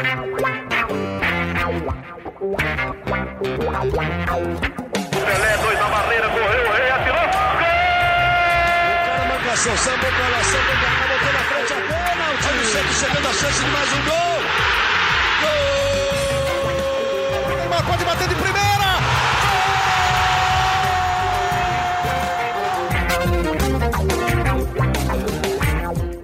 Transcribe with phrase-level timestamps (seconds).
[0.00, 0.16] Pelé,
[5.58, 7.20] dois na barreira, correu, o rei atirou.
[7.20, 7.28] Gol!
[8.96, 12.32] O cara marcação, sambou pra lá, sambou pra cá, botou na frente a bola.
[12.32, 14.40] O time sempre chegando a chance de mais um gol.
[15.42, 17.56] Gol!
[17.58, 18.79] Neymar pode bater de primeira.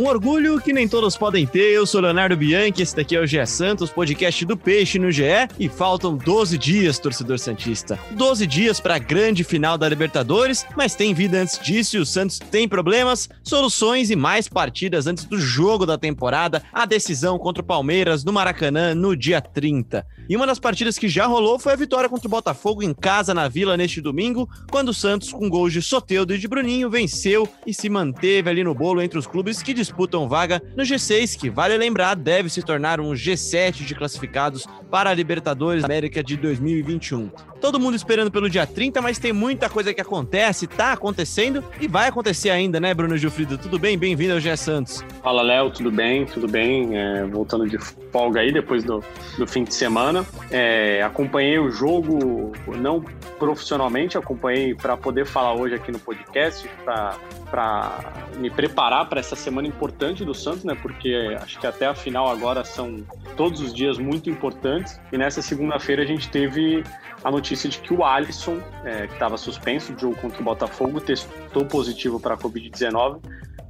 [0.07, 1.73] Um orgulho que nem todos podem ter.
[1.73, 5.25] Eu sou Leonardo Bianchi, esse daqui é o GE Santos, podcast do Peixe no GE.
[5.59, 7.99] E faltam 12 dias, torcedor Santista.
[8.13, 12.07] 12 dias para a grande final da Libertadores, mas tem vida antes disso e o
[12.07, 17.61] Santos tem problemas, soluções e mais partidas antes do jogo da temporada, a decisão contra
[17.61, 20.07] o Palmeiras no Maracanã no dia 30.
[20.29, 23.35] E uma das partidas que já rolou foi a vitória contra o Botafogo em casa
[23.35, 27.49] na Vila neste domingo, quando o Santos, com gols de Soteudo e de Bruninho, venceu
[27.67, 29.96] e se manteve ali no bolo entre os clubes que disputam
[30.29, 35.15] vaga no G6, que vale lembrar deve se tornar um G7 de classificados para a
[35.15, 37.31] Libertadores América de 2021.
[37.61, 41.89] Todo mundo esperando pelo dia 30, mas tem muita coisa que acontece, tá acontecendo e
[41.89, 43.57] vai acontecer ainda, né, Bruno Gilfrido?
[43.57, 43.97] Tudo bem?
[43.97, 45.05] Bem-vindo ao G Santos.
[45.23, 46.27] Fala, Léo, tudo bem?
[46.27, 46.97] Tudo bem?
[46.97, 47.79] É, voltando de
[48.13, 49.03] folga aí depois do,
[49.39, 50.25] do fim de semana.
[50.51, 53.03] É, acompanhei o jogo, não
[53.39, 57.99] profissionalmente, acompanhei para poder falar hoje aqui no podcast, para
[58.37, 60.75] me preparar para essa semana importante do Santos, né?
[60.75, 63.05] Porque acho que até a final agora são
[63.37, 65.01] todos os dias muito importantes.
[65.13, 66.83] E nessa segunda-feira a gente teve
[67.25, 71.01] a notícia de que o Alisson, é, que estava suspenso do jogo contra o Botafogo,
[71.01, 73.21] testou positivo para a Covid-19.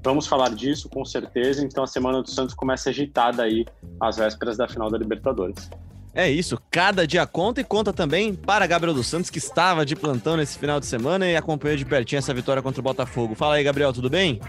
[0.03, 1.64] Vamos falar disso com certeza.
[1.64, 3.64] Então a semana do Santos começa agitada aí
[4.00, 5.70] às vésperas da final da Libertadores.
[6.14, 9.94] É isso, cada dia conta e conta também para Gabriel dos Santos, que estava de
[9.94, 13.34] plantão nesse final de semana e acompanhou de pertinho essa vitória contra o Botafogo.
[13.34, 14.41] Fala aí, Gabriel, tudo bem?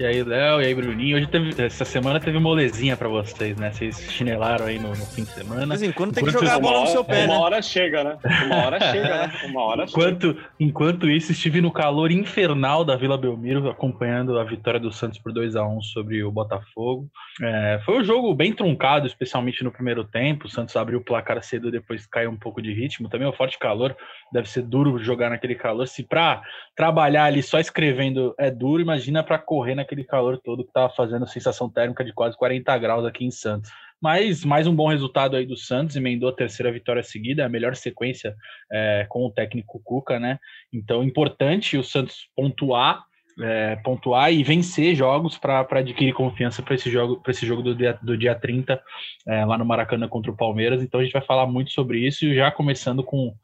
[0.00, 1.18] E aí, Léo, e aí, Bruninho.
[1.18, 3.70] Hoje teve, essa semana teve molezinha pra vocês, né?
[3.70, 5.66] Vocês chinelaram aí no, no fim de semana.
[5.66, 7.40] Mas enquanto tem que jogar a bola no seu pé, uma né?
[7.40, 8.18] hora chega, né?
[8.46, 9.32] Uma hora chega, né?
[9.44, 10.48] Uma hora enquanto, chega.
[10.58, 15.34] enquanto isso, estive no calor infernal da Vila Belmiro, acompanhando a vitória do Santos por
[15.34, 17.06] 2 a 1 sobre o Botafogo.
[17.42, 20.46] É, foi um jogo bem truncado, especialmente no primeiro tempo.
[20.46, 23.10] O Santos abriu o placar cedo, depois caiu um pouco de ritmo.
[23.10, 23.94] Também o forte calor,
[24.32, 25.86] deve ser duro jogar naquele calor.
[25.86, 26.40] Se pra
[26.74, 31.26] trabalhar ali só escrevendo é duro, imagina para correr naquele calor todo que tava fazendo
[31.26, 33.70] sensação térmica de quase 40 graus aqui em Santos.
[34.00, 37.76] Mas mais um bom resultado aí do Santos, emendou a terceira vitória seguida, a melhor
[37.76, 38.34] sequência
[38.72, 40.38] é, com o técnico Cuca, né?
[40.72, 43.04] Então, importante o Santos pontuar,
[43.38, 47.74] é, pontuar e vencer jogos para adquirir confiança para esse jogo, para esse jogo do
[47.74, 48.82] dia, do dia 30,
[49.28, 50.82] é, lá no Maracanã contra o Palmeiras.
[50.82, 53.34] Então a gente vai falar muito sobre isso, já começando com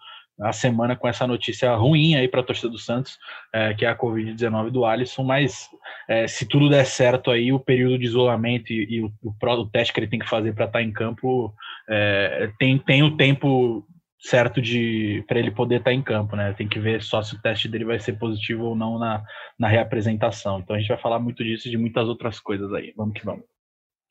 [0.41, 3.19] a semana com essa notícia ruim aí para a torcida do Santos,
[3.53, 5.69] é, que é a Covid-19 do Alisson, mas
[6.09, 9.71] é, se tudo der certo aí, o período de isolamento e, e o, o, o,
[9.71, 11.55] teste que ele tem que fazer para estar tá em campo
[11.89, 13.87] é, tem, tem o tempo
[14.19, 16.53] certo de para ele poder estar tá em campo, né?
[16.55, 19.23] Tem que ver só se o teste dele vai ser positivo ou não na,
[19.59, 20.59] na reapresentação.
[20.59, 22.93] Então a gente vai falar muito disso e de muitas outras coisas aí.
[22.97, 23.56] Vamos que vamos.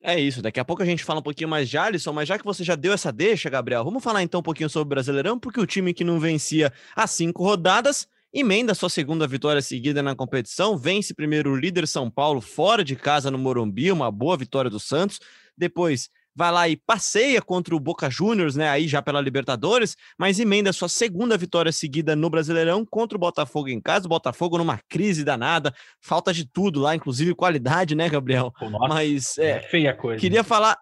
[0.07, 2.37] É isso, daqui a pouco a gente fala um pouquinho mais de Alisson, mas já
[2.37, 5.39] que você já deu essa deixa, Gabriel, vamos falar então um pouquinho sobre o Brasileirão,
[5.39, 10.13] porque o time que não vencia há cinco rodadas emenda sua segunda vitória seguida na
[10.13, 14.69] competição, vence primeiro o líder São Paulo fora de casa no Morumbi, uma boa vitória
[14.69, 15.19] do Santos,
[15.57, 20.39] depois vai lá e passeia contra o Boca Juniors, né, aí já pela Libertadores, mas
[20.39, 24.79] emenda sua segunda vitória seguida no Brasileirão contra o Botafogo em casa, o Botafogo numa
[24.89, 28.53] crise danada, falta de tudo lá, inclusive qualidade, né, Gabriel?
[28.59, 30.19] Nossa, mas é, é feia coisa.
[30.19, 30.77] Queria falar,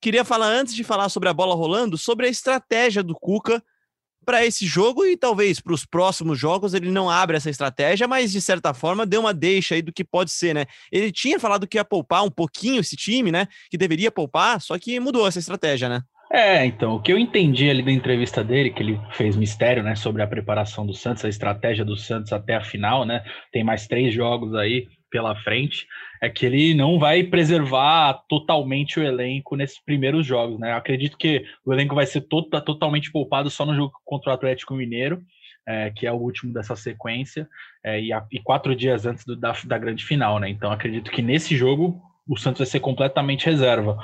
[0.00, 3.62] queria falar antes de falar sobre a bola rolando, sobre a estratégia do Cuca
[4.28, 8.30] para esse jogo e talvez para os próximos jogos ele não abre essa estratégia, mas
[8.30, 10.66] de certa forma deu uma deixa aí do que pode ser, né?
[10.92, 13.48] Ele tinha falado que ia poupar um pouquinho esse time, né?
[13.70, 16.02] Que deveria poupar, só que mudou essa estratégia, né?
[16.30, 19.94] É, então, o que eu entendi ali da entrevista dele, que ele fez mistério, né,
[19.94, 23.24] sobre a preparação do Santos, a estratégia do Santos até a final, né?
[23.50, 25.86] Tem mais três jogos aí pela frente
[26.22, 30.72] é que ele não vai preservar totalmente o elenco nesses primeiros jogos, né?
[30.72, 34.34] Eu acredito que o elenco vai ser to totalmente poupado só no jogo contra o
[34.34, 35.22] Atlético Mineiro,
[35.66, 37.48] é, que é o último dessa sequência,
[37.84, 40.48] é, e, a, e, quatro dias antes do, da, da grande final, né?
[40.48, 43.96] Então acredito que nesse jogo o Santos vai ser completamente reserva.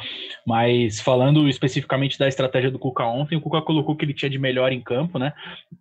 [0.47, 4.39] Mas falando especificamente da estratégia do Cuca ontem, o Cuca colocou que ele tinha de
[4.39, 5.35] melhor em campo, né?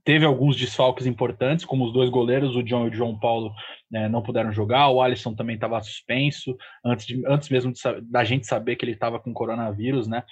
[0.03, 3.53] Teve alguns desfalques importantes, como os dois goleiros, o John e o João Paulo,
[3.93, 4.89] né, não puderam jogar.
[4.89, 8.93] O Alisson também estava suspenso, antes, de, antes mesmo de, da gente saber que ele
[8.93, 10.23] estava com coronavírus, né?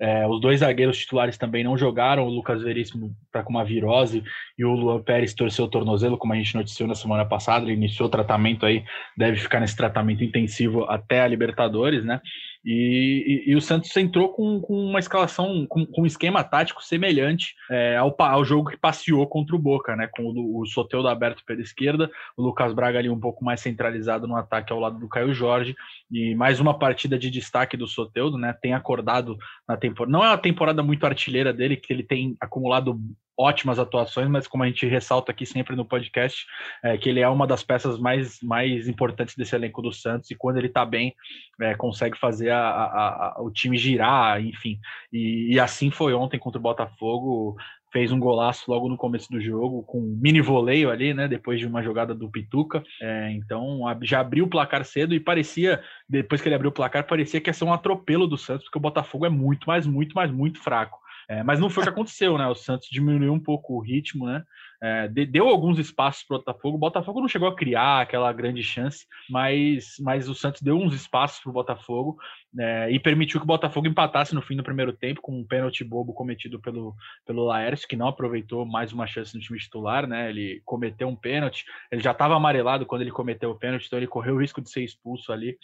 [0.00, 2.26] É, os dois zagueiros titulares também não jogaram.
[2.26, 4.24] O Lucas Veríssimo está com uma virose
[4.58, 7.64] e o Luan Pérez torceu o tornozelo, como a gente noticiou na semana passada.
[7.64, 8.82] Ele iniciou tratamento aí,
[9.16, 12.20] deve ficar nesse tratamento intensivo até a Libertadores, né?
[12.64, 16.82] E, e, e o Santos entrou com, com uma escalação, com, com, um esquema tático
[16.82, 20.08] semelhante é, ao, ao jogo que passeou contra o Boca, né?
[20.10, 24.26] Com o, o Soteldo aberto pela esquerda, o Lucas Braga ali um pouco mais centralizado
[24.26, 25.74] no ataque ao lado do Caio Jorge,
[26.10, 28.54] e mais uma partida de destaque do Soteudo, né?
[28.62, 29.36] Tem acordado
[29.68, 30.12] na temporada.
[30.12, 32.98] Não é uma temporada muito artilheira dele, que ele tem acumulado
[33.36, 36.46] ótimas atuações, mas como a gente ressalta aqui sempre no podcast,
[36.82, 40.34] é, que ele é uma das peças mais, mais importantes desse elenco do Santos e
[40.34, 41.14] quando ele tá bem,
[41.60, 44.78] é, consegue fazer a, a, a, o time girar, enfim.
[45.12, 47.56] E, e, assim foi ontem contra o Botafogo.
[47.92, 51.28] Fez um golaço logo no começo do jogo, com um mini voleio ali, né?
[51.28, 52.82] Depois de uma jogada do Pituca.
[53.00, 57.06] É, então já abriu o placar cedo e parecia, depois que ele abriu o placar,
[57.06, 60.12] parecia que ia ser um atropelo do Santos, porque o Botafogo é muito, mas muito,
[60.12, 61.03] mas muito fraco.
[61.28, 62.46] É, mas não foi o que aconteceu, né?
[62.46, 64.42] O Santos diminuiu um pouco o ritmo, né?
[64.82, 66.76] É, deu alguns espaços para o Botafogo.
[66.76, 70.94] O Botafogo não chegou a criar aquela grande chance, mas, mas o Santos deu uns
[70.94, 72.18] espaços para o Botafogo
[72.58, 75.82] é, e permitiu que o Botafogo empatasse no fim do primeiro tempo com um pênalti
[75.82, 76.94] bobo cometido pelo,
[77.24, 80.28] pelo Laércio, que não aproveitou mais uma chance no time titular, né?
[80.28, 84.06] Ele cometeu um pênalti, ele já estava amarelado quando ele cometeu o pênalti, então ele
[84.06, 85.56] correu o risco de ser expulso ali.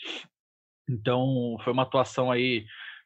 [0.89, 2.65] Então foi uma atuação aí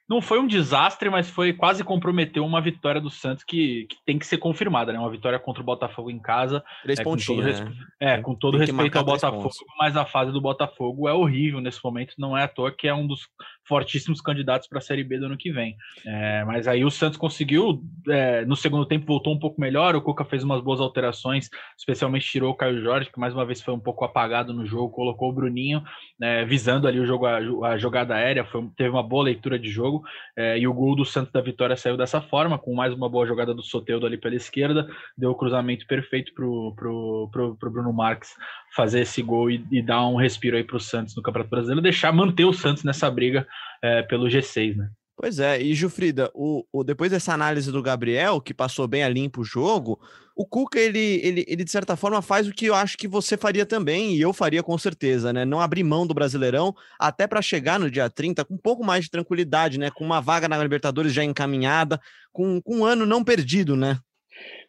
[0.08, 4.18] não foi um desastre, mas foi quase comprometeu uma vitória do Santos que, que tem
[4.18, 4.98] que ser confirmada, né?
[4.98, 6.62] Uma vitória contra o Botafogo em casa.
[6.82, 7.72] Três é, pontinhos, né?
[7.98, 12.14] É, com todo respeito ao Botafogo, mas a fase do Botafogo é horrível nesse momento,
[12.18, 13.26] não é à toa que é um dos
[13.66, 15.76] fortíssimos candidatos para a Série B do ano que vem.
[16.06, 20.02] É, mas aí o Santos conseguiu, é, no segundo tempo voltou um pouco melhor, o
[20.02, 23.72] Cuca fez umas boas alterações, especialmente tirou o Caio Jorge, que mais uma vez foi
[23.74, 25.82] um pouco apagado no jogo, colocou o Bruninho,
[26.18, 27.38] né, visando ali o jogo, a,
[27.68, 30.02] a jogada aérea, foi, teve uma boa leitura de jogo,
[30.36, 33.26] é, e o gol do Santos da vitória saiu dessa forma, com mais uma boa
[33.26, 38.34] jogada do Soteudo ali pela esquerda, deu o cruzamento perfeito para o Bruno Marques
[38.74, 41.80] fazer esse gol e, e dar um respiro aí para o Santos no Campeonato Brasileiro,
[41.80, 43.46] deixar manter o Santos nessa briga
[43.82, 44.88] é, pelo G6, né?
[45.16, 49.08] Pois é, e Jufrida, o, o, depois dessa análise do Gabriel, que passou bem a
[49.08, 50.00] limpo o jogo,
[50.34, 53.36] o Cuca, ele, ele, ele de certa forma faz o que eu acho que você
[53.36, 55.44] faria também, e eu faria com certeza, né?
[55.44, 59.04] Não abrir mão do Brasileirão, até para chegar no dia 30 com um pouco mais
[59.04, 59.88] de tranquilidade, né?
[59.88, 62.00] Com uma vaga na Libertadores já encaminhada,
[62.32, 63.98] com, com um ano não perdido, né?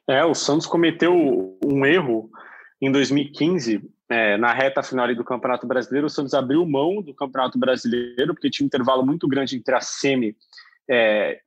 [0.07, 2.29] É, o Santos cometeu um erro
[2.79, 7.57] em 2015 é, na reta final do Campeonato Brasileiro, o Santos abriu mão do Campeonato
[7.57, 10.35] Brasileiro, porque tinha um intervalo muito grande entre a semi
[10.89, 11.39] é,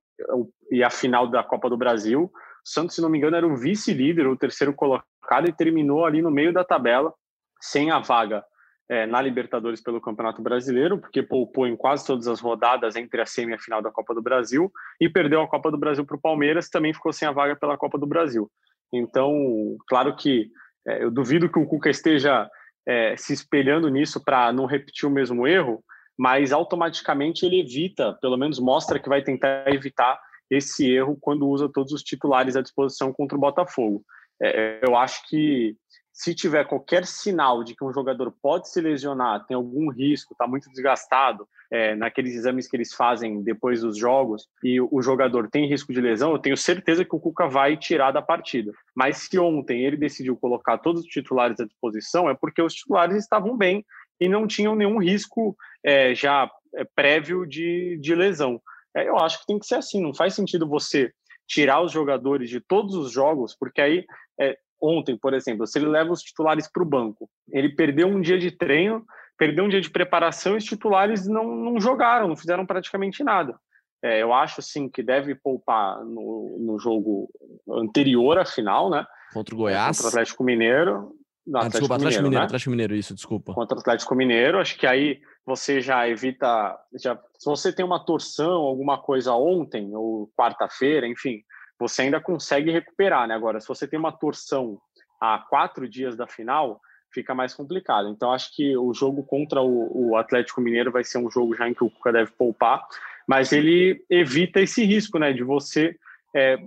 [0.70, 2.24] e a final da Copa do Brasil.
[2.24, 2.30] O
[2.64, 6.30] Santos, se não me engano, era o vice-líder, o terceiro colocado, e terminou ali no
[6.30, 7.14] meio da tabela,
[7.60, 8.44] sem a vaga
[8.88, 13.26] é, na Libertadores pelo Campeonato Brasileiro, porque poupou em quase todas as rodadas entre a
[13.26, 16.16] semi e a final da Copa do Brasil, e perdeu a Copa do Brasil para
[16.16, 18.50] o Palmeiras, também ficou sem a vaga pela Copa do Brasil.
[18.92, 20.50] Então, claro que
[20.88, 22.48] é, eu duvido que o Cuca esteja
[22.86, 25.84] é, se espelhando nisso para não repetir o mesmo erro,
[26.18, 30.18] mas automaticamente ele evita, pelo menos mostra que vai tentar evitar
[30.50, 34.02] esse erro quando usa todos os titulares à disposição contra o Botafogo.
[34.42, 35.76] É, eu acho que
[36.18, 40.48] se tiver qualquer sinal de que um jogador pode se lesionar, tem algum risco, está
[40.48, 45.68] muito desgastado, é, naqueles exames que eles fazem depois dos jogos, e o jogador tem
[45.68, 48.72] risco de lesão, eu tenho certeza que o Cuca vai tirar da partida.
[48.96, 53.16] Mas se ontem ele decidiu colocar todos os titulares à disposição, é porque os titulares
[53.16, 53.86] estavam bem
[54.20, 58.60] e não tinham nenhum risco é, já é, prévio de, de lesão.
[58.92, 61.12] É, eu acho que tem que ser assim, não faz sentido você
[61.46, 64.04] tirar os jogadores de todos os jogos, porque aí
[64.40, 68.20] é, ontem, por exemplo, se ele leva os titulares para o banco, ele perdeu um
[68.20, 69.04] dia de treino,
[69.36, 73.58] perdeu um dia de preparação e os titulares não, não jogaram, não fizeram praticamente nada.
[74.02, 77.28] É, eu acho assim que deve poupar no, no jogo
[77.68, 79.04] anterior à final, né?
[79.32, 79.96] Contra o Goiás.
[79.96, 81.12] Contra o Atlético Mineiro.
[81.46, 82.44] Não, ah, Atlético desculpa, Atlético Mineiro, Mineiro, né?
[82.44, 83.54] Atlético Mineiro, isso, desculpa.
[83.54, 86.78] Contra o Atlético Mineiro, acho que aí você já evita.
[87.00, 91.42] Já, se você tem uma torção, alguma coisa ontem, ou quarta-feira, enfim,
[91.78, 93.34] você ainda consegue recuperar, né?
[93.34, 94.80] Agora, se você tem uma torção
[95.20, 96.80] há quatro dias da final,
[97.12, 98.08] fica mais complicado.
[98.08, 101.68] Então, acho que o jogo contra o, o, Atlético Mineiro vai ser um jogo já
[101.68, 102.84] em que o Cuca deve poupar,
[103.26, 105.32] mas ele evita esse risco, né?
[105.32, 105.96] De você
[106.34, 106.58] é,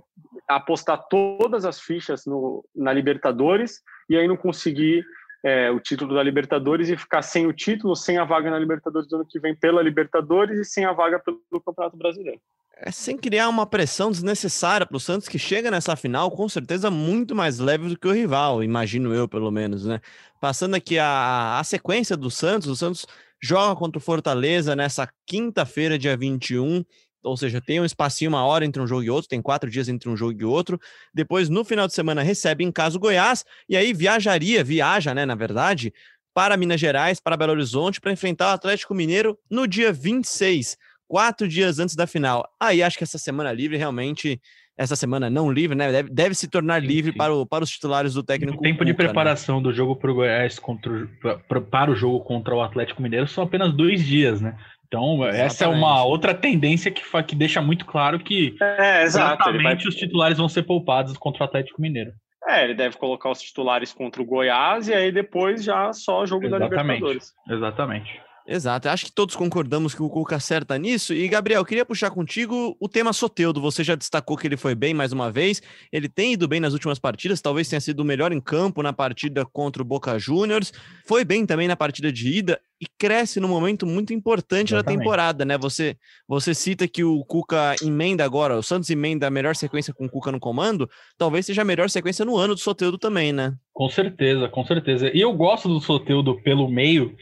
[0.48, 5.04] apostar todas as fichas no, na Libertadores e aí não conseguir
[5.44, 9.08] é, o título da Libertadores e ficar sem o título, sem a vaga na Libertadores
[9.08, 12.40] do ano que vem pela Libertadores e sem a vaga pelo Campeonato Brasileiro
[12.84, 16.90] é sem criar uma pressão desnecessária para o Santos, que chega nessa final com certeza
[16.90, 20.00] muito mais leve do que o rival, imagino eu, pelo menos, né?
[20.40, 23.06] Passando aqui a, a sequência do Santos, o Santos
[23.40, 26.84] joga contra o Fortaleza nessa quinta-feira, dia 21,
[27.22, 29.88] ou seja, tem um espacinho, uma hora entre um jogo e outro, tem quatro dias
[29.88, 30.80] entre um jogo e outro.
[31.14, 35.24] Depois, no final de semana, recebe em casa o Goiás, e aí viajaria, viaja, né,
[35.24, 35.94] na verdade,
[36.34, 40.76] para Minas Gerais, para Belo Horizonte, para enfrentar o Atlético Mineiro no dia 26
[41.12, 42.48] quatro dias antes da final.
[42.58, 44.40] Aí acho que essa semana livre realmente
[44.78, 45.92] essa semana não livre, né?
[45.92, 47.18] Deve, deve se tornar sim, livre sim.
[47.18, 48.56] Para, o, para os titulares do técnico.
[48.56, 48.96] O tempo Cuca, de né?
[48.96, 49.64] preparação né?
[49.64, 51.06] do jogo para o Goiás contra,
[51.46, 54.56] para, para o jogo contra o Atlético Mineiro são apenas dois dias, né?
[54.88, 55.40] Então, Exatamente.
[55.42, 59.88] essa é uma outra tendência que, que deixa muito claro que é, exatamente vai...
[59.88, 62.12] os titulares vão ser poupados contra o Atlético Mineiro.
[62.48, 66.46] É, ele deve colocar os titulares contra o Goiás e aí depois já só jogo
[66.46, 66.70] Exatamente.
[66.70, 67.32] da Libertadores.
[67.50, 68.31] Exatamente.
[68.46, 71.14] Exato, acho que todos concordamos que o Cuca acerta nisso.
[71.14, 73.60] E, Gabriel, queria puxar contigo o tema Soteudo.
[73.60, 75.62] Você já destacou que ele foi bem mais uma vez.
[75.92, 78.92] Ele tem ido bem nas últimas partidas, talvez tenha sido o melhor em campo na
[78.92, 80.72] partida contra o Boca Juniors.
[81.06, 84.98] Foi bem também na partida de ida e cresce num momento muito importante Exatamente.
[84.98, 85.56] na temporada, né?
[85.56, 85.96] Você,
[86.26, 90.10] você cita que o Cuca emenda agora, o Santos emenda a melhor sequência com o
[90.10, 93.54] Cuca no comando, talvez seja a melhor sequência no ano do Soteudo também, né?
[93.72, 95.10] Com certeza, com certeza.
[95.16, 97.16] E eu gosto do Soteudo pelo meio,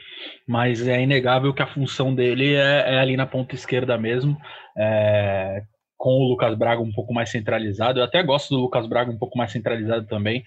[0.46, 4.36] mas é inegável que a função dele é, é ali na ponta esquerda mesmo.
[4.76, 5.62] É,
[6.00, 8.00] com o Lucas Braga um pouco mais centralizado.
[8.00, 10.42] Eu até gosto do Lucas Braga um pouco mais centralizado também.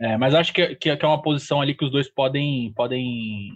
[0.00, 3.50] É, mas acho que, que, que, é uma posição ali que os dois podem, podem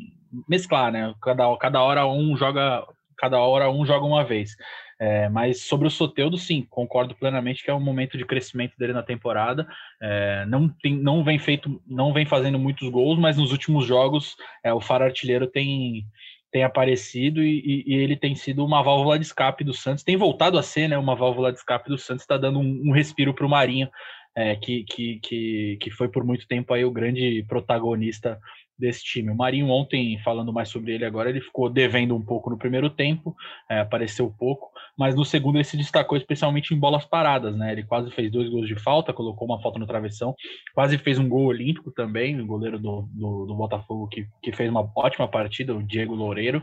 [0.49, 1.15] mesclar, né?
[1.23, 2.85] Cada, cada hora um joga,
[3.17, 4.57] cada hora um joga uma vez.
[4.99, 8.95] É, mas sobre o Soteudo, sim, concordo plenamente que é um momento de crescimento dele
[8.95, 9.67] na temporada.
[10.01, 14.37] É, não, tem, não vem feito, não vem fazendo muitos gols, mas nos últimos jogos
[14.65, 16.07] é, o Faro Artilheiro tem,
[16.51, 20.03] tem aparecido e, e, ele tem sido uma válvula de escape do Santos.
[20.03, 20.97] Tem voltado a ser, né?
[20.97, 23.91] Uma válvula de escape do Santos, está dando um, um respiro para o Marinho,
[24.35, 28.39] é, que, que, que, que foi por muito tempo aí o grande protagonista
[28.79, 29.31] desse time.
[29.31, 32.91] O Marinho ontem, falando mais sobre ele agora, ele ficou devendo um pouco no primeiro
[32.91, 33.35] tempo,
[33.69, 37.73] é, apareceu pouco, mas no segundo ele se destacou especialmente em bolas paradas, né?
[37.73, 40.35] Ele quase fez dois gols de falta, colocou uma falta no travessão,
[40.75, 44.71] quase fez um gol olímpico também, o goleiro do, do, do Botafogo que, que fez
[44.71, 46.63] uma ótima partida, o Diego Loureiro.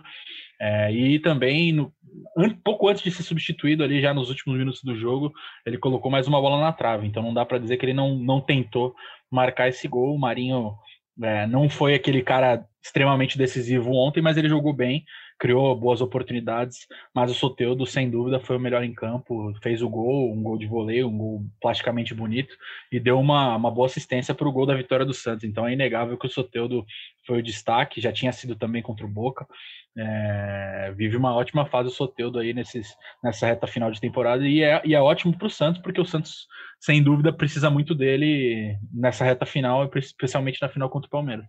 [0.59, 1.91] É, e também, no,
[2.37, 5.33] um pouco antes de ser substituído ali, já nos últimos minutos do jogo,
[5.65, 7.07] ele colocou mais uma bola na trave.
[7.07, 8.95] Então não dá para dizer que ele não, não tentou
[9.29, 10.15] marcar esse gol.
[10.15, 10.73] O Marinho
[11.21, 15.05] é, não foi aquele cara extremamente decisivo ontem, mas ele jogou bem,
[15.39, 16.87] criou boas oportunidades.
[17.13, 20.57] Mas o Soteudo, sem dúvida, foi o melhor em campo, fez o gol, um gol
[20.57, 22.55] de voleio, um gol plasticamente bonito
[22.91, 25.43] e deu uma, uma boa assistência para o gol da vitória do Santos.
[25.43, 26.85] Então é inegável que o Soteudo
[27.25, 29.47] foi o destaque, já tinha sido também contra o Boca.
[29.95, 34.63] É, vive uma ótima fase o Soteudo aí nesses, nessa reta final de temporada e
[34.63, 36.47] é, e é ótimo para o Santos, porque o Santos
[36.83, 41.45] sem dúvida, precisa muito dele nessa reta final, especialmente na final contra o Palmeiras.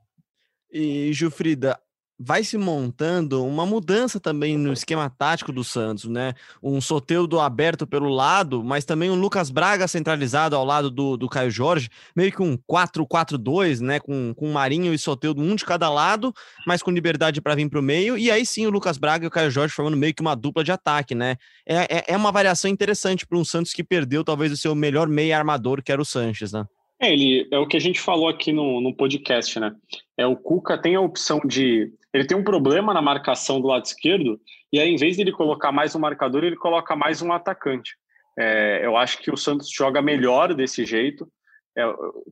[0.71, 1.77] E, Gilfrida,
[2.19, 6.35] vai se montando uma mudança também no esquema tático do Santos, né?
[6.63, 11.29] Um Soteudo aberto pelo lado, mas também um Lucas Braga centralizado ao lado do, do
[11.29, 13.99] Caio Jorge, meio que um 4-4-2, né?
[13.99, 16.33] Com, com Marinho e Soteudo, um de cada lado,
[16.67, 19.29] mas com liberdade para vir para o meio, e aí sim o Lucas Braga e
[19.29, 21.37] o Caio Jorge formando meio que uma dupla de ataque, né?
[21.67, 25.09] É, é, é uma variação interessante para um Santos que perdeu talvez o seu melhor
[25.09, 26.65] meio armador, que era o Sanches, né?
[27.01, 29.75] É, ele, é o que a gente falou aqui no, no podcast, né?
[30.17, 31.93] É, o Cuca tem a opção de.
[32.15, 34.41] Ele tem um problema na marcação do lado esquerdo,
[34.73, 37.97] e aí, em vez de ele colocar mais um marcador, ele coloca mais um atacante.
[38.39, 41.29] É, eu acho que o Santos joga melhor desse jeito.
[41.77, 41.83] É,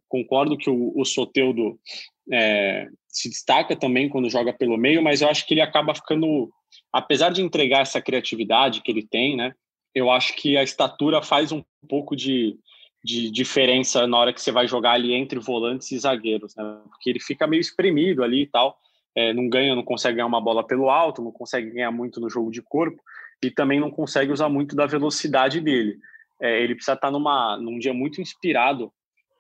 [0.08, 1.78] concordo que o, o Soteudo
[2.32, 6.50] é, se destaca também quando joga pelo meio, mas eu acho que ele acaba ficando,
[6.92, 9.52] apesar de entregar essa criatividade que ele tem, né?
[9.94, 12.56] Eu acho que a estatura faz um pouco de,
[13.04, 16.80] de diferença na hora que você vai jogar ali entre volantes e zagueiros, né?
[16.88, 18.78] Porque ele fica meio espremido ali e tal,
[19.14, 22.30] é, não ganha, não consegue ganhar uma bola pelo alto, não consegue ganhar muito no
[22.30, 23.00] jogo de corpo
[23.42, 25.98] e também não consegue usar muito da velocidade dele.
[26.40, 28.92] É, ele precisa estar numa, num dia muito inspirado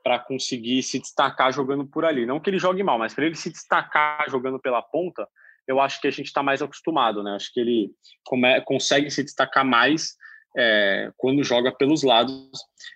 [0.02, 2.26] para conseguir se destacar jogando por ali.
[2.26, 5.26] Não que ele jogue mal, mas para ele se destacar jogando pela ponta,
[5.66, 7.34] eu acho que a gente está mais acostumado, né?
[7.34, 7.90] Acho que ele
[8.24, 10.16] come, consegue se destacar mais
[10.56, 12.50] é, quando joga pelos lados.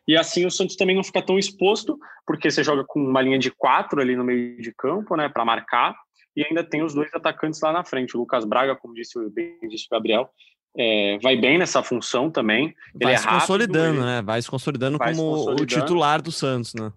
[0.06, 3.38] E assim o Santos também não fica tão exposto, porque você joga com uma linha
[3.38, 5.94] de quatro ali no meio de campo, né, para marcar,
[6.36, 8.16] e ainda tem os dois atacantes lá na frente.
[8.16, 10.30] O Lucas Braga, como disse, bem disse o Gabriel,
[10.76, 12.74] é, vai bem nessa função também.
[12.94, 14.06] Vai ele se é rápido, consolidando, ele...
[14.06, 14.22] né?
[14.22, 15.62] Vai se consolidando vai como se consolidando.
[15.62, 16.92] o titular do Santos, né?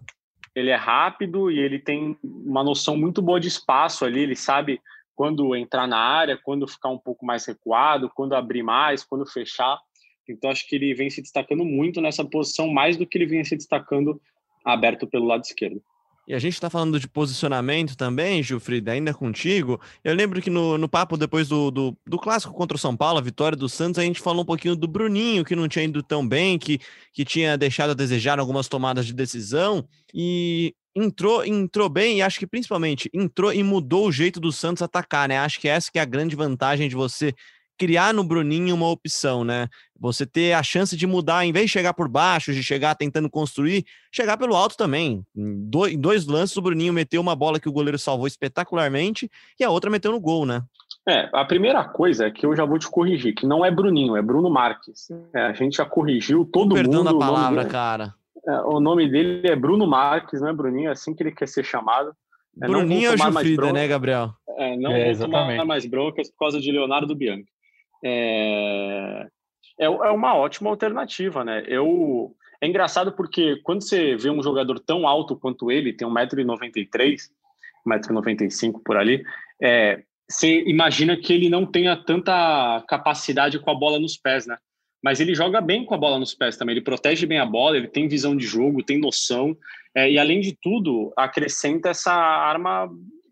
[0.54, 4.80] Ele é rápido e ele tem uma noção muito boa de espaço ali, ele sabe
[5.14, 9.78] quando entrar na área, quando ficar um pouco mais recuado, quando abrir mais, quando fechar.
[10.28, 13.44] Então, acho que ele vem se destacando muito nessa posição, mais do que ele vinha
[13.44, 14.20] se destacando
[14.64, 15.82] aberto pelo lado esquerdo.
[16.26, 19.80] E a gente está falando de posicionamento também, Gilfrida, ainda contigo.
[20.04, 23.18] Eu lembro que no, no papo depois do, do, do, clássico contra o São Paulo,
[23.18, 26.02] a vitória do Santos, a gente falou um pouquinho do Bruninho, que não tinha ido
[26.02, 26.80] tão bem, que,
[27.12, 29.84] que tinha deixado a desejar algumas tomadas de decisão.
[30.14, 34.82] E entrou, entrou bem e acho que principalmente entrou e mudou o jeito do Santos
[34.82, 35.38] atacar, né?
[35.38, 37.34] Acho que essa que é a grande vantagem de você
[37.80, 39.66] criar no Bruninho uma opção, né?
[39.98, 43.30] Você ter a chance de mudar, em vez de chegar por baixo, de chegar tentando
[43.30, 45.24] construir, chegar pelo alto também.
[45.34, 49.30] Em dois, em dois lances, o Bruninho meteu uma bola que o goleiro salvou espetacularmente
[49.58, 50.62] e a outra meteu no gol, né?
[51.08, 54.14] É, a primeira coisa é que eu já vou te corrigir, que não é Bruninho,
[54.14, 55.08] é Bruno Marques.
[55.34, 57.04] É, a gente já corrigiu todo Perdão mundo.
[57.04, 58.14] da o nome palavra, dele- cara.
[58.46, 61.48] é, o nome dele é Bruno Marques, não é Bruninho, é assim que ele quer
[61.48, 62.12] ser chamado.
[62.62, 63.16] É, Bruninho é o
[63.56, 63.72] bronca.
[63.72, 64.32] né, Gabriel?
[64.58, 65.64] É, não É, vou tomar exatamente.
[65.66, 67.46] mais broncas por causa de Leonardo Bianchi.
[68.04, 69.26] É,
[69.78, 71.62] é, é uma ótima alternativa, né?
[71.66, 77.16] Eu, é engraçado porque quando você vê um jogador tão alto quanto ele, tem 1,93m,
[77.86, 79.22] 1,95m por ali,
[79.62, 84.56] é, você imagina que ele não tenha tanta capacidade com a bola nos pés, né?
[85.02, 87.76] Mas ele joga bem com a bola nos pés também, ele protege bem a bola,
[87.76, 89.56] ele tem visão de jogo, tem noção,
[89.94, 92.88] é, e além de tudo, acrescenta essa arma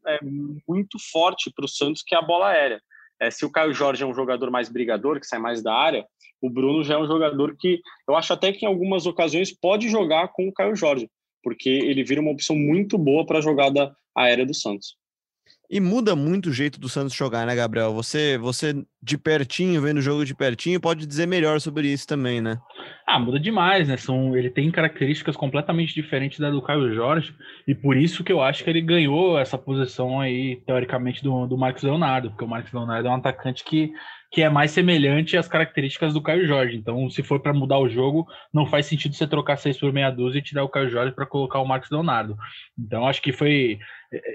[0.07, 0.19] é,
[0.67, 2.81] muito forte para o Santos, que é a bola aérea.
[3.21, 6.05] É, se o Caio Jorge é um jogador mais brigador, que sai mais da área,
[6.41, 9.89] o Bruno já é um jogador que eu acho até que em algumas ocasiões pode
[9.89, 11.11] jogar com o Caio Jorge,
[11.43, 14.98] porque ele vira uma opção muito boa para a jogada aérea do Santos.
[15.71, 17.93] E muda muito o jeito do Santos jogar, né, Gabriel?
[17.93, 22.41] Você, você de pertinho, vendo o jogo de pertinho, pode dizer melhor sobre isso também,
[22.41, 22.59] né?
[23.07, 23.97] Ah, muda demais, né?
[23.99, 27.35] São, ele tem características completamente diferentes da do Caio Jorge,
[27.67, 31.59] e por isso que eu acho que ele ganhou essa posição aí, teoricamente, do, do
[31.59, 33.93] Marcos Leonardo, porque o Marcos Leonardo é um atacante que,
[34.31, 36.77] que é mais semelhante às características do Caio Jorge.
[36.77, 40.11] Então, se for para mudar o jogo, não faz sentido você trocar seis por meia
[40.11, 42.37] dúzia e tirar o Caio Jorge para colocar o Marcos Leonardo.
[42.79, 43.79] Então, acho que foi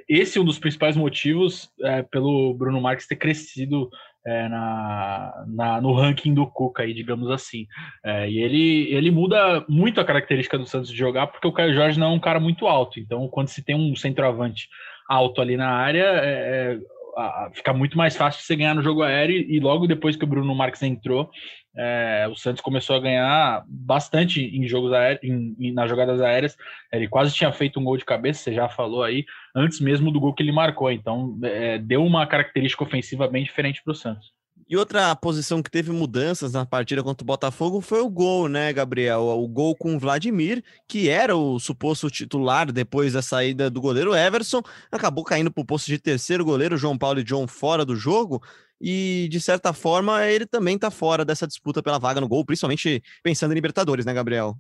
[0.08, 3.90] esse um dos principais motivos é, pelo Bruno Marques ter crescido
[4.26, 7.68] é, na, na, no ranking do Cuca, aí, digamos assim.
[8.04, 11.74] É, e ele, ele muda muito a característica do Santos de jogar, porque o Caio
[11.74, 13.00] Jorge não é um cara muito alto.
[13.00, 14.70] Então, quando se tem um centroavante
[15.10, 16.80] alto ali na área, é,
[17.18, 19.36] a, fica muito mais fácil você ganhar no jogo aéreo.
[19.36, 21.30] E logo depois que o Bruno Marques entrou,
[21.76, 26.56] é, o Santos começou a ganhar bastante em jogos aéreos, em, em, nas jogadas aéreas.
[26.92, 30.20] Ele quase tinha feito um gol de cabeça, você já falou aí, antes mesmo do
[30.20, 30.92] gol que ele marcou.
[30.92, 34.32] Então, é, deu uma característica ofensiva bem diferente para o Santos.
[34.68, 38.72] E outra posição que teve mudanças na partida contra o Botafogo foi o gol, né,
[38.72, 39.22] Gabriel?
[39.22, 44.16] O gol com o Vladimir, que era o suposto titular depois da saída do goleiro
[44.16, 47.96] Everson, acabou caindo para o posto de terceiro goleiro, João Paulo e John fora do
[47.96, 48.42] jogo.
[48.80, 53.02] E, de certa forma, ele também está fora dessa disputa pela vaga no gol, principalmente
[53.22, 54.58] pensando em Libertadores, né, Gabriel?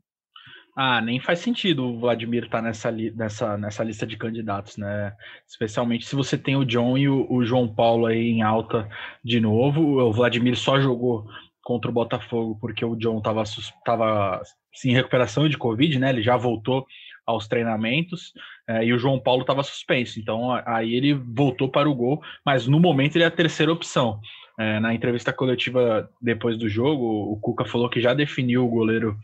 [0.76, 4.76] Ah, nem faz sentido o Vladimir estar tá nessa, li nessa, nessa lista de candidatos,
[4.78, 5.14] né?
[5.48, 8.90] Especialmente se você tem o John e o, o, João Paulo aí em alta
[9.24, 10.00] de novo.
[10.02, 11.28] O Vladimir só jogou
[11.62, 13.44] contra o Botafogo porque o John estava
[13.86, 14.42] tava,
[14.84, 16.10] em recuperação de Covid, né?
[16.10, 16.88] Ele já voltou
[17.26, 18.34] aos treinamentos
[18.68, 20.20] é, e o João Paulo estava suspenso.
[20.20, 24.20] Então aí ele voltou para o gol, mas no momento ele é a terceira opção.
[24.60, 29.18] É, na entrevista coletiva depois do jogo, o Cuca falou que já definiu o goleiro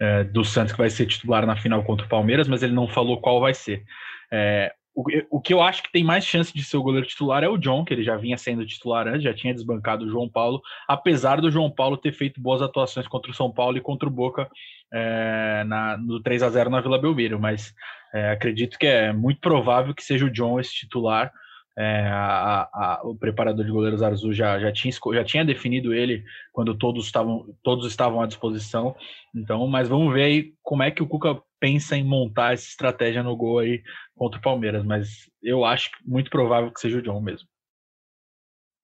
[0.00, 2.88] é, do Santos que vai ser titular na final contra o Palmeiras, mas ele não
[2.88, 3.84] falou qual vai ser.
[4.30, 7.42] É, o, o, que eu acho que tem mais chance de ser o goleiro titular
[7.42, 10.28] é o John, que ele já vinha sendo titular antes, já tinha desbancado o João
[10.28, 14.06] Paulo, apesar do João Paulo ter feito boas atuações contra o São Paulo e contra
[14.08, 14.50] o Boca
[14.92, 17.74] é, na, no 3 a 0 na Vila Belmiro, mas
[18.12, 21.32] é, acredito que é muito provável que seja o John esse titular.
[21.76, 26.22] É, a, a, o preparador de goleiros Arzu já, já, tinha, já tinha definido ele
[26.52, 28.94] quando todos estavam, todos estavam à disposição.
[29.34, 33.22] Então, mas vamos ver aí como é que o Cuca pensa em montar essa estratégia
[33.22, 33.82] no gol aí
[34.14, 34.84] contra o Palmeiras.
[34.84, 37.48] Mas eu acho muito provável que seja o John mesmo.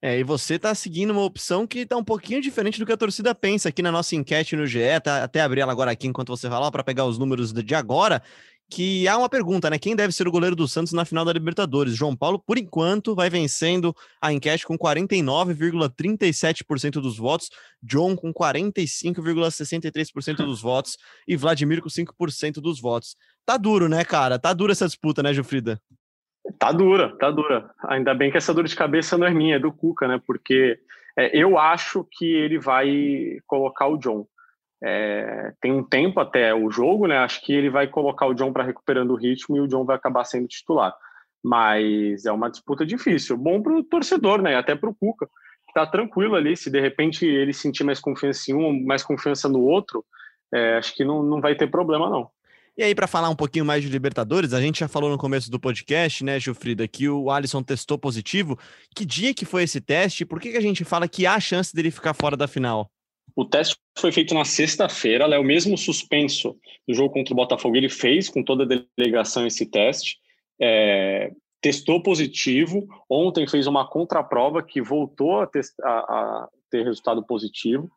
[0.01, 2.97] É, e você tá seguindo uma opção que tá um pouquinho diferente do que a
[2.97, 6.29] torcida pensa aqui na nossa enquete no GE, tá, até abrir ela agora aqui enquanto
[6.29, 8.23] você fala, para pegar os números de agora,
[8.71, 9.79] que há uma pergunta, né?
[9.79, 11.95] Quem deve ser o goleiro do Santos na final da Libertadores?
[11.95, 17.49] João Paulo, por enquanto, vai vencendo a enquete com 49,37% dos votos,
[17.83, 23.17] John com 45,63% dos votos e Vladimir com 5% dos votos.
[23.47, 24.39] Tá duro, né, cara?
[24.39, 25.81] Tá dura essa disputa, né, Gilfrida?
[26.59, 27.71] Tá dura, tá dura.
[27.89, 30.21] Ainda bem que essa dor de cabeça não é minha, é do Cuca, né?
[30.27, 30.79] Porque
[31.17, 34.27] é, eu acho que ele vai colocar o John.
[34.83, 37.19] É, tem um tempo até o jogo, né?
[37.19, 39.97] Acho que ele vai colocar o John para recuperando o ritmo e o John vai
[39.97, 40.95] acabar sendo titular.
[41.43, 43.37] Mas é uma disputa difícil.
[43.37, 44.57] Bom para o torcedor, né?
[44.57, 45.27] Até para o Cuca,
[45.67, 46.57] que tá tranquilo ali.
[46.57, 50.05] Se de repente ele sentir mais confiança em um, mais confiança no outro,
[50.55, 52.31] é, acho que não, não vai ter problema, não.
[52.77, 55.51] E aí, para falar um pouquinho mais de Libertadores, a gente já falou no começo
[55.51, 58.57] do podcast, né, Gilfrida, que o Alisson testou positivo.
[58.95, 60.25] Que dia que foi esse teste?
[60.25, 62.89] Por que, que a gente fala que há chance dele ficar fora da final?
[63.39, 67.77] O teste foi feito na sexta-feira, o mesmo suspenso do jogo contra o Botafogo.
[67.77, 70.19] Ele fez com toda a delegação esse teste,
[70.61, 72.85] é, testou positivo.
[73.09, 75.49] Ontem fez uma contraprova que voltou a,
[75.85, 77.89] a ter resultado positivo.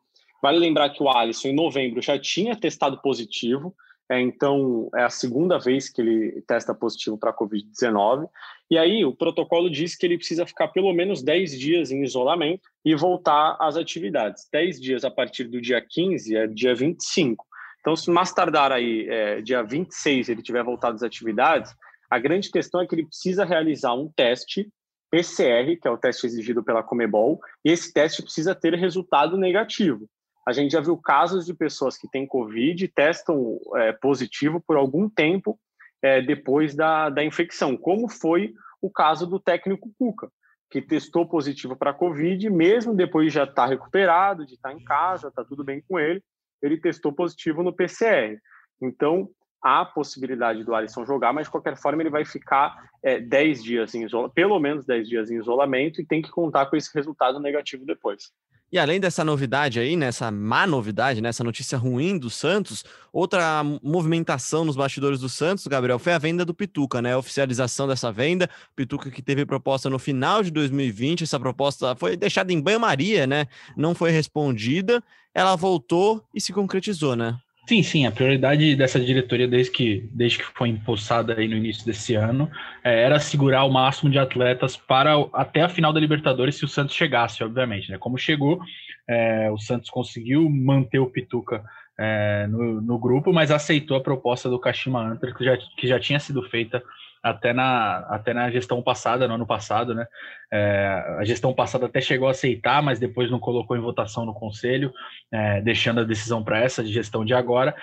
[0.44, 3.74] Vale lembrar que o Alisson, em novembro, já tinha testado positivo,
[4.12, 8.28] é, então é a segunda vez que ele testa positivo para a Covid-19.
[8.70, 12.68] E aí o protocolo diz que ele precisa ficar pelo menos 10 dias em isolamento
[12.84, 14.50] e voltar às atividades.
[14.52, 17.46] 10 dias a partir do dia 15 é dia 25.
[17.80, 21.74] Então, se mais tardar aí, é, dia 26, ele tiver voltado às atividades,
[22.10, 24.70] a grande questão é que ele precisa realizar um teste
[25.10, 30.06] PCR, que é o teste exigido pela Comebol, e esse teste precisa ter resultado negativo.
[30.48, 34.76] A gente já viu casos de pessoas que têm Covid e testam é, positivo por
[34.76, 35.60] algum tempo
[36.02, 40.32] é, depois da, da infecção, como foi o caso do técnico Cuca,
[40.70, 44.76] que testou positivo para Covid, mesmo depois de já estar tá recuperado, de estar tá
[44.76, 46.24] em casa, está tudo bem com ele,
[46.62, 48.40] ele testou positivo no PCR.
[48.82, 49.30] Então,
[49.62, 53.94] há possibilidade do Alisson jogar, mas de qualquer forma ele vai ficar é, 10 dias
[53.94, 57.40] em isolamento, pelo menos 10 dias em isolamento e tem que contar com esse resultado
[57.40, 58.32] negativo depois.
[58.72, 64.64] E além dessa novidade aí, nessa má novidade, nessa notícia ruim do Santos, outra movimentação
[64.64, 67.12] nos bastidores do Santos, Gabriel, foi a venda do Pituca, né?
[67.12, 68.50] A oficialização dessa venda.
[68.74, 73.46] Pituca que teve proposta no final de 2020, essa proposta foi deixada em banho-maria, né?
[73.76, 75.04] Não foi respondida.
[75.34, 77.38] Ela voltou e se concretizou, né?
[77.68, 81.86] Sim, sim, a prioridade dessa diretoria desde que, desde que foi impulsada aí no início
[81.86, 82.50] desse ano
[82.84, 86.68] é, era segurar o máximo de atletas para até a final da Libertadores se o
[86.68, 87.98] Santos chegasse, obviamente, né?
[87.98, 88.60] Como chegou,
[89.08, 91.64] é, o Santos conseguiu manter o Pituca
[92.00, 96.00] é, no, no, grupo, mas aceitou a proposta do Kashima Antlers, que já, que já
[96.00, 96.82] tinha sido feita
[97.22, 100.08] até na, até na gestão passada, no ano passado, né?
[100.52, 104.34] É, a gestão passada até chegou a aceitar, mas depois não colocou em votação no
[104.34, 104.92] conselho,
[105.32, 107.76] é, deixando a decisão para essa de gestão de agora,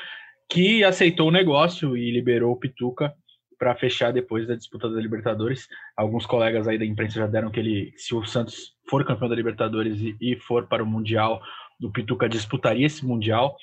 [0.48, 3.14] que aceitou o negócio e liberou o Pituca
[3.58, 5.68] para fechar depois da disputa da Libertadores.
[5.96, 9.34] Alguns colegas aí da imprensa já deram que ele, se o Santos for campeão da
[9.34, 11.40] Libertadores e, e for para o Mundial,
[11.82, 13.56] o Pituca disputaria esse Mundial.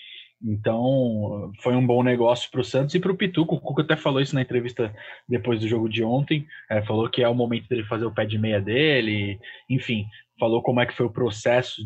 [0.43, 3.55] Então, foi um bom negócio para o Santos e para o Pituco.
[3.55, 4.93] O Cuca até falou isso na entrevista
[5.27, 6.45] depois do jogo de ontem.
[6.69, 9.39] É, falou que é o momento dele fazer o pé de meia dele.
[9.69, 10.05] Enfim,
[10.39, 11.81] falou como é que foi o processo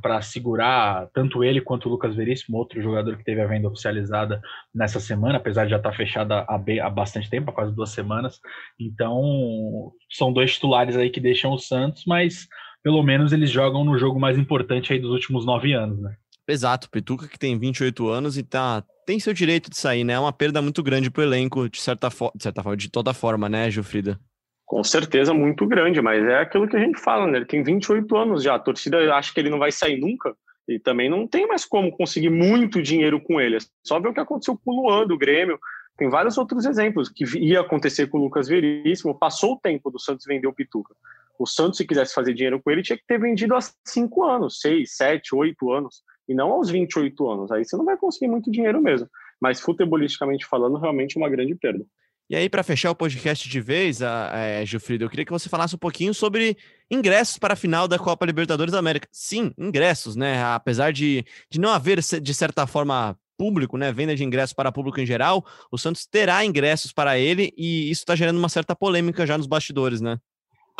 [0.00, 4.40] para segurar tanto ele quanto o Lucas Veríssimo, outro jogador que teve a venda oficializada
[4.74, 7.90] nessa semana, apesar de já estar tá fechada há, há bastante tempo, há quase duas
[7.90, 8.40] semanas.
[8.78, 12.48] Então, são dois titulares aí que deixam o Santos, mas
[12.82, 16.16] pelo menos eles jogam no jogo mais importante aí dos últimos nove anos, né?
[16.48, 20.12] Exato, Pituca que tem 28 anos e tá tem seu direito de sair, né?
[20.12, 23.48] É uma perda muito grande pro elenco, de certa, de certa forma, de toda forma,
[23.48, 24.20] né, Gilfrida?
[24.64, 27.38] Com certeza muito grande, mas é aquilo que a gente fala, né?
[27.38, 28.54] Ele tem 28 anos já.
[28.54, 30.32] A torcida acha que ele não vai sair nunca
[30.68, 33.56] e também não tem mais como conseguir muito dinheiro com ele.
[33.56, 35.58] É só ver o que aconteceu com o Luan do Grêmio.
[35.96, 39.18] Tem vários outros exemplos que ia acontecer com o Lucas Veríssimo.
[39.18, 40.94] Passou o tempo do Santos vender o Pituca.
[41.36, 44.60] O Santos, se quisesse fazer dinheiro com ele, tinha que ter vendido há cinco anos,
[44.60, 47.50] seis, sete, oito anos e não aos 28 anos.
[47.50, 49.08] Aí você não vai conseguir muito dinheiro mesmo.
[49.40, 51.84] Mas futebolisticamente falando, realmente uma grande perda.
[52.30, 55.48] E aí, para fechar o podcast de vez, a, é, Gilfrido, eu queria que você
[55.48, 56.56] falasse um pouquinho sobre
[56.88, 59.08] ingressos para a final da Copa Libertadores da América.
[59.10, 60.40] Sim, ingressos, né?
[60.44, 63.90] Apesar de, de não haver, de certa forma, público, né?
[63.90, 68.02] Venda de ingressos para público em geral, o Santos terá ingressos para ele e isso
[68.02, 70.16] está gerando uma certa polêmica já nos bastidores, né?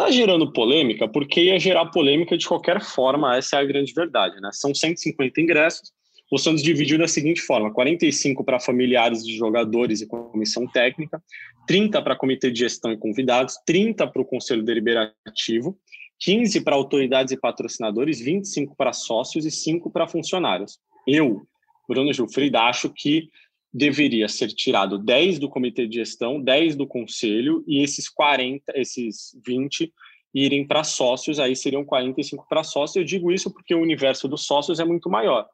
[0.00, 4.40] Está gerando polêmica porque ia gerar polêmica de qualquer forma, essa é a grande verdade.
[4.40, 4.48] Né?
[4.50, 5.92] São 150 ingressos,
[6.32, 11.22] o Santos dividiu da seguinte forma: 45 para familiares de jogadores e comissão técnica,
[11.66, 15.78] 30 para comitê de gestão e convidados, 30 para o conselho deliberativo,
[16.20, 20.78] 15 para autoridades e patrocinadores, 25 para sócios e 5 para funcionários.
[21.06, 21.42] Eu,
[21.86, 23.28] Bruno Gilfrida, acho que
[23.72, 29.38] deveria ser tirado 10 do comitê de gestão, 10 do conselho e esses 40, esses
[29.46, 29.92] 20
[30.34, 32.96] irem para sócios, aí seriam 45 para sócios.
[32.96, 35.48] Eu digo isso porque o universo dos sócios é muito maior.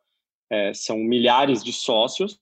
[0.50, 2.38] É, são milhares de sócios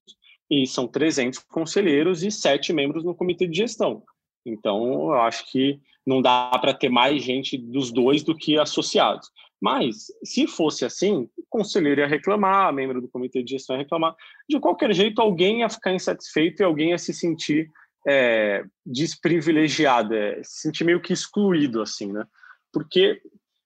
[0.51, 4.03] e são 300 conselheiros e sete membros no comitê de gestão.
[4.45, 9.31] Então, eu acho que não dá para ter mais gente dos dois do que associados.
[9.65, 14.15] Mas, se fosse assim, o conselheiro ia reclamar, membro do comitê de gestão ia reclamar.
[14.47, 17.71] De qualquer jeito, alguém ia ficar insatisfeito e alguém ia se sentir
[18.07, 22.27] é, desprivilegiado, é, se sentir meio que excluído, assim, né?
[22.71, 23.23] Porque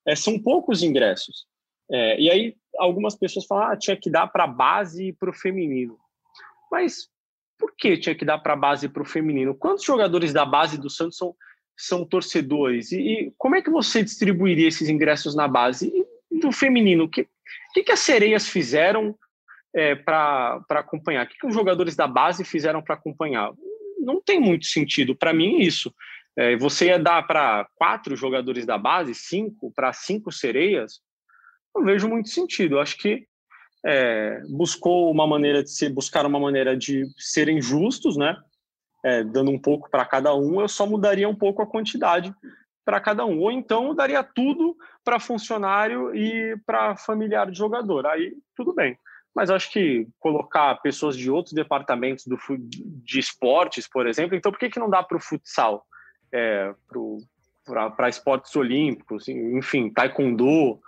[0.07, 1.49] é, são poucos ingressos.
[1.91, 5.31] É, e aí, algumas pessoas falam, ah, tinha que dar para a base e para
[5.31, 5.99] o feminino.
[6.71, 7.09] Mas
[7.59, 9.53] por que tinha que dar para a base e para o feminino?
[9.53, 11.35] Quantos jogadores da base do Santos são
[11.79, 12.93] são torcedores?
[12.93, 15.93] E, e, como é que você distribuiria esses ingressos na base?
[16.31, 17.27] E do feminino, o que,
[17.73, 19.17] que, que as sereias fizeram
[19.75, 21.25] é, para acompanhar?
[21.25, 23.53] O que, que os jogadores da base fizeram para acompanhar?
[23.99, 25.15] Não tem muito sentido.
[25.15, 25.95] Para mim, isso.
[26.37, 31.01] É, você ia dar para quatro jogadores da base, cinco, para cinco sereias?
[31.75, 32.77] não vejo muito sentido.
[32.77, 33.27] Eu acho que
[33.85, 38.37] é, buscou uma maneira de se buscar uma maneira de serem justos, né?
[39.09, 42.35] É, dando um pouco para cada um, eu só mudaria um pouco a quantidade
[42.85, 43.41] para cada um.
[43.41, 48.07] Ou então daria tudo para funcionário e para familiar de jogador.
[48.07, 48.99] Aí tudo bem.
[49.35, 54.59] Mas acho que colocar pessoas de outros departamentos do, de esportes, por exemplo, então por
[54.59, 55.87] que, que não dá para o futsal?
[56.31, 56.75] É,
[57.97, 60.79] para esportes olímpicos, enfim, taekwondo,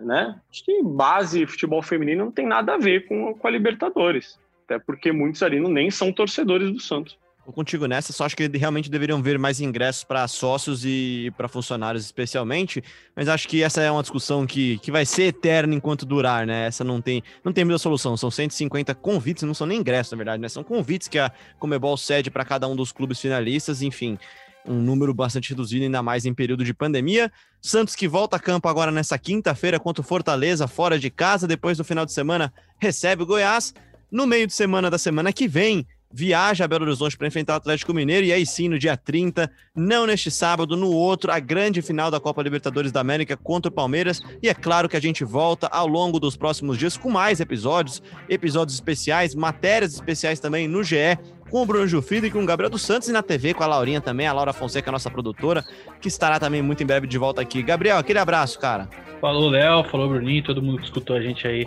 [0.00, 0.40] né?
[0.50, 4.40] Acho que base futebol feminino não tem nada a ver com, com a Libertadores.
[4.64, 7.18] Até porque muitos ali nem são torcedores do Santos.
[7.52, 12.04] Contigo nessa, só acho que realmente deveriam ver mais ingressos para sócios e para funcionários
[12.04, 12.82] especialmente,
[13.14, 16.66] mas acho que essa é uma discussão que, que vai ser eterna enquanto durar, né?
[16.66, 20.16] Essa não tem, não tem muita solução, são 150 convites, não são nem ingressos, na
[20.16, 20.48] verdade, né?
[20.48, 24.18] São convites que a Comebol cede para cada um dos clubes finalistas, enfim,
[24.66, 27.30] um número bastante reduzido, ainda mais em período de pandemia.
[27.60, 31.78] Santos que volta a campo agora nessa quinta-feira contra o Fortaleza, fora de casa, depois
[31.78, 33.72] do final de semana recebe o Goiás.
[34.10, 37.56] No meio de semana da semana que vem, viaja a Belo Horizonte para enfrentar o
[37.56, 41.82] Atlético Mineiro e aí sim, no dia 30, não neste sábado, no outro, a grande
[41.82, 44.22] final da Copa Libertadores da América contra o Palmeiras.
[44.42, 48.02] E é claro que a gente volta ao longo dos próximos dias com mais episódios,
[48.30, 51.18] episódios especiais, matérias especiais também no GE,
[51.50, 53.66] com o Bruno Jufrido e com o Gabriel dos Santos e na TV com a
[53.66, 55.62] Laurinha também, a Laura Fonseca, nossa produtora,
[56.00, 57.62] que estará também muito em breve de volta aqui.
[57.62, 58.88] Gabriel, aquele abraço, cara.
[59.20, 61.66] Falou, Léo, falou, Bruninho, todo mundo que escutou a gente aí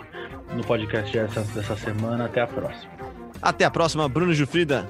[0.56, 2.24] no podcast dessa, dessa semana.
[2.24, 2.99] Até a próxima.
[3.40, 4.88] Até a próxima, Bruno Jufrida.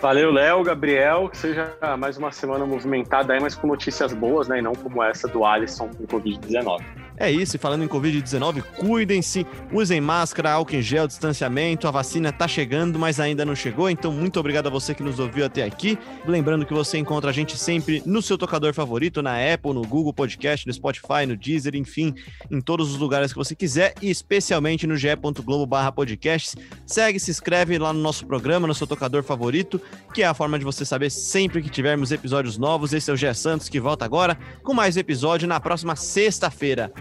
[0.00, 4.58] Valeu, Léo, Gabriel, que seja mais uma semana movimentada aí, mas com notícias boas, né?
[4.58, 6.82] E não como essa do Alisson com Covid-19.
[7.16, 12.32] É isso, e falando em Covid-19, cuidem-se, usem máscara, álcool em gel, distanciamento, a vacina
[12.32, 15.62] tá chegando, mas ainda não chegou, então muito obrigado a você que nos ouviu até
[15.62, 15.98] aqui.
[16.26, 20.12] Lembrando que você encontra a gente sempre no seu tocador favorito, na Apple, no Google
[20.12, 22.14] Podcast, no Spotify, no Deezer, enfim,
[22.50, 26.56] em todos os lugares que você quiser, e especialmente no ge.globo podcasts.
[26.86, 29.80] Segue, se inscreve lá no nosso programa, no seu tocador favorito,
[30.12, 32.92] que é a forma de você saber sempre que tivermos episódios novos.
[32.92, 36.92] Esse é o Gé Santos, que volta agora com mais episódio na próxima sexta-feira.